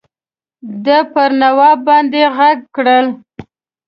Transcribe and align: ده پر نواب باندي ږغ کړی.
ده 0.85 0.97
پر 1.13 1.29
نواب 1.41 1.77
باندي 1.87 2.23
ږغ 2.35 2.39
کړی. 2.75 2.99